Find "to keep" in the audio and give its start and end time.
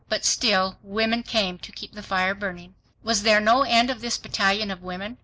1.59-1.93